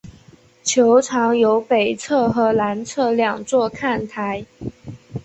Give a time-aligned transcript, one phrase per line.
[0.63, 4.43] 球场有北侧和南侧两座看台。